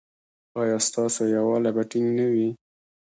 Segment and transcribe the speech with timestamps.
[0.61, 2.47] ایا ستاسو یووالي به ټینګ نه وي؟